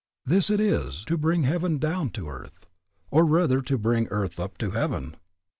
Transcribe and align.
This 0.25 0.49
it 0.49 0.59
is 0.59 1.05
to 1.05 1.15
bring 1.15 1.43
heaven 1.43 1.77
down 1.77 2.09
to 2.13 2.27
earth, 2.27 2.65
or 3.11 3.23
rather 3.23 3.61
to 3.61 3.77
bring 3.77 4.07
earth 4.07 4.39
up 4.39 4.57
to 4.57 4.71
heaven. 4.71 5.15